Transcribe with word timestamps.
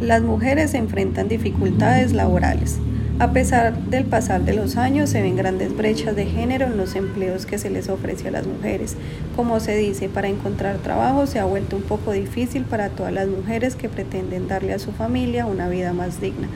Las 0.00 0.22
mujeres 0.22 0.74
enfrentan 0.74 1.26
dificultades 1.26 2.12
laborales. 2.12 2.78
A 3.18 3.32
pesar 3.32 3.76
del 3.76 4.04
pasar 4.04 4.44
de 4.44 4.54
los 4.54 4.76
años, 4.76 5.10
se 5.10 5.20
ven 5.20 5.34
grandes 5.34 5.76
brechas 5.76 6.14
de 6.14 6.24
género 6.24 6.66
en 6.66 6.76
los 6.76 6.94
empleos 6.94 7.46
que 7.46 7.58
se 7.58 7.68
les 7.68 7.88
ofrece 7.88 8.28
a 8.28 8.30
las 8.30 8.46
mujeres. 8.46 8.96
Como 9.34 9.58
se 9.58 9.76
dice, 9.76 10.08
para 10.08 10.28
encontrar 10.28 10.76
trabajo 10.78 11.26
se 11.26 11.40
ha 11.40 11.44
vuelto 11.46 11.74
un 11.74 11.82
poco 11.82 12.12
difícil 12.12 12.62
para 12.62 12.90
todas 12.90 13.12
las 13.12 13.26
mujeres 13.26 13.74
que 13.74 13.88
pretenden 13.88 14.46
darle 14.46 14.72
a 14.72 14.78
su 14.78 14.92
familia 14.92 15.46
una 15.46 15.68
vida 15.68 15.92
más 15.92 16.20
digna. 16.20 16.46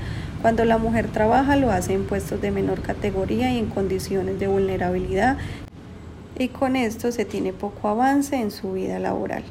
Cuando 0.40 0.64
la 0.64 0.79
mujer 0.79 1.09
trabaja 1.09 1.56
lo 1.56 1.72
hace 1.72 1.95
en 1.95 2.04
puestos 2.04 2.40
de 2.40 2.52
menor 2.52 2.80
categoría 2.80 3.52
y 3.52 3.59
en 3.59 3.66
condiciones 3.66 4.38
de 4.38 4.46
vulnerabilidad 4.46 5.36
y 6.38 6.46
con 6.46 6.77
esto 6.77 7.11
se 7.11 7.24
tiene 7.24 7.52
poco 7.52 7.88
avance 7.88 8.36
en 8.36 8.52
su 8.52 8.74
vida 8.74 9.00
laboral. 9.00 9.43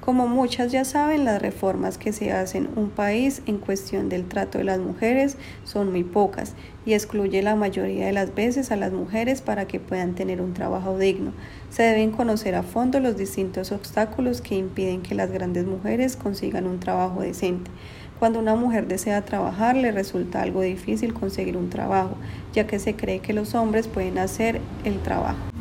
Como 0.00 0.26
muchas 0.26 0.72
ya 0.72 0.84
saben, 0.84 1.24
las 1.24 1.42
reformas 1.42 1.98
que 1.98 2.12
se 2.12 2.32
hacen 2.32 2.66
en 2.72 2.78
un 2.78 2.88
país 2.88 3.42
en 3.46 3.58
cuestión 3.58 4.08
del 4.08 4.26
trato 4.26 4.56
de 4.56 4.64
las 4.64 4.78
mujeres 4.78 5.36
son 5.64 5.90
muy 5.90 6.02
pocas 6.04 6.54
y 6.86 6.94
excluye 6.94 7.42
la 7.42 7.56
mayoría 7.56 8.06
de 8.06 8.12
las 8.12 8.34
veces 8.34 8.70
a 8.70 8.76
las 8.76 8.92
mujeres 8.92 9.42
para 9.42 9.66
que 9.66 9.80
puedan 9.80 10.14
tener 10.14 10.40
un 10.40 10.54
trabajo 10.54 10.96
digno. 10.96 11.32
Se 11.68 11.82
deben 11.82 12.10
conocer 12.10 12.54
a 12.54 12.62
fondo 12.62 13.00
los 13.00 13.18
distintos 13.18 13.70
obstáculos 13.70 14.40
que 14.40 14.54
impiden 14.54 15.02
que 15.02 15.14
las 15.14 15.30
grandes 15.30 15.66
mujeres 15.66 16.16
consigan 16.16 16.66
un 16.66 16.80
trabajo 16.80 17.20
decente. 17.20 17.70
Cuando 18.18 18.38
una 18.38 18.54
mujer 18.54 18.88
desea 18.88 19.24
trabajar, 19.24 19.76
le 19.76 19.92
resulta 19.92 20.42
algo 20.42 20.62
difícil 20.62 21.12
conseguir 21.12 21.56
un 21.56 21.70
trabajo, 21.70 22.16
ya 22.54 22.66
que 22.66 22.78
se 22.78 22.96
cree 22.96 23.20
que 23.20 23.32
los 23.32 23.54
hombres 23.54 23.86
pueden 23.88 24.18
hacer 24.18 24.60
el 24.84 25.00
trabajo. 25.00 25.57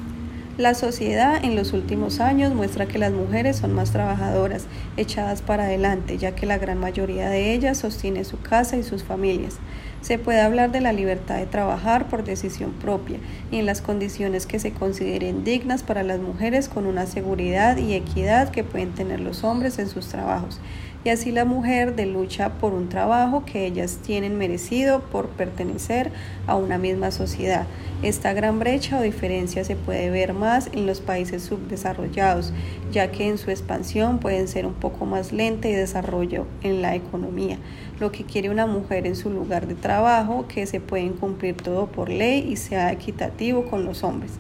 La 0.58 0.74
sociedad 0.74 1.46
en 1.46 1.56
los 1.56 1.72
últimos 1.74 2.20
años 2.20 2.52
muestra 2.52 2.88
que 2.88 2.98
las 2.98 3.12
mujeres 3.12 3.58
son 3.58 3.76
más 3.76 3.92
trabajadoras, 3.92 4.66
echadas 4.98 5.44
para 5.44 5.66
adelante, 5.66 6.18
ya 6.18 6.34
que 6.34 6.48
la 6.48 6.58
gran 6.58 6.80
mayoría 6.80 7.30
de 7.30 7.54
ellas 7.54 7.78
sostiene 7.78 8.24
su 8.24 8.42
casa 8.42 8.76
y 8.76 8.82
sus 8.82 9.04
familias. 9.04 9.58
Se 10.02 10.18
puede 10.18 10.42
hablar 10.42 10.72
de 10.72 10.82
la 10.82 10.94
libertad 10.94 11.38
de 11.38 11.46
trabajar 11.46 12.08
por 12.08 12.24
decisión 12.24 12.72
propia 12.72 13.20
y 13.52 13.60
en 13.60 13.68
las 13.68 13.82
condiciones 13.82 14.48
que 14.48 14.58
se 14.58 14.72
consideren 14.72 15.44
dignas 15.44 15.84
para 15.84 16.02
las 16.02 16.20
mujeres 16.20 16.70
con 16.70 16.88
una 16.88 17.06
seguridad 17.06 17.78
y 17.78 17.94
equidad 17.94 18.50
que 18.50 18.64
pueden 18.64 18.94
tener 18.94 19.20
los 19.20 19.44
hombres 19.44 19.78
en 19.78 19.88
sus 19.88 20.08
trabajos 20.08 20.60
y 21.04 21.10
así 21.10 21.32
la 21.32 21.46
mujer 21.46 21.96
de 21.96 22.06
lucha 22.06 22.50
por 22.60 22.74
un 22.74 22.90
trabajo 22.90 23.46
que 23.46 23.66
ellas 23.66 24.00
tienen 24.06 24.38
merecido 24.38 25.02
por 25.02 25.30
pertenecer 25.30 26.12
a 26.48 26.56
una 26.56 26.78
misma 26.78 27.12
sociedad. 27.12 27.66
Esta 28.04 28.34
gran 28.34 28.60
brecha 28.60 29.00
o 29.00 29.02
diferencia 29.02 29.64
se 29.64 29.76
puede 29.76 30.10
ver 30.10 30.34
más 30.34 30.70
en 30.74 30.86
los 30.86 31.02
países 31.02 31.44
subdesarrollados, 31.44 32.54
ya 32.92 33.10
que 33.10 33.28
en 33.28 33.38
su 33.38 33.50
expansión 33.50 34.20
pueden 34.20 34.48
ser 34.48 34.66
un 34.66 34.74
poco 34.74 35.06
más 35.06 35.32
lenta 35.32 35.68
y 35.68 35.74
desarrollo 35.74 36.46
en 36.62 36.82
la 36.82 36.96
economía. 36.96 37.58
Lo 38.00 38.12
que 38.12 38.24
quiere 38.24 38.52
una 38.52 38.68
mujer 38.68 39.08
en 39.08 39.16
su 39.16 39.32
lugar 39.32 39.66
de 39.66 39.74
trabajo, 39.74 40.46
que 40.48 40.68
se 40.68 40.80
pueden 40.80 41.14
cumplir 41.14 41.56
todo 41.56 41.88
por 41.88 42.10
ley 42.10 42.48
y 42.48 42.58
sea 42.58 42.92
equitativo 42.92 43.66
con 43.66 43.86
los 43.86 44.04
hombres. 44.04 44.34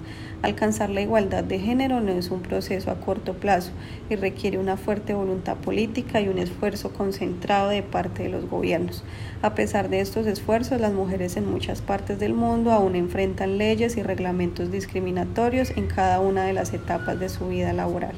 Alcanzar 0.43 0.91
la 0.91 1.01
igualdad 1.01 1.43
de 1.43 1.57
género 1.57 1.99
no 1.99 2.11
es 2.11 2.29
un 2.29 2.41
proceso 2.41 2.91
a 2.91 2.99
corto 2.99 3.33
plazo 3.33 3.71
y 4.07 4.15
requiere 4.15 4.59
una 4.59 4.77
fuerte 4.77 5.15
voluntad 5.15 5.57
política 5.57 6.21
y 6.21 6.27
un 6.27 6.37
esfuerzo 6.47 6.91
concentrado 6.91 7.69
de 7.69 7.83
parte 7.83 8.23
de 8.23 8.29
los 8.29 8.49
gobiernos. 8.49 9.03
A 9.41 9.55
pesar 9.55 9.89
de 9.89 9.99
estos 9.99 10.25
esfuerzos, 10.27 10.81
las 10.81 10.93
mujeres 10.93 11.37
en 11.37 11.49
muchas 11.49 11.81
partes 11.81 12.19
del 12.19 12.33
mundo 12.33 12.71
aún 12.71 12.95
enfrentan 12.95 13.57
leyes 13.57 13.97
y 13.97 14.03
reglamentos 14.03 14.71
discriminatorios 14.71 15.71
en 15.71 15.87
cada 15.87 16.19
una 16.19 16.45
de 16.45 16.53
las 16.53 16.73
etapas 16.73 17.19
de 17.19 17.29
su 17.29 17.47
vida 17.47 17.73
laboral. 17.73 18.15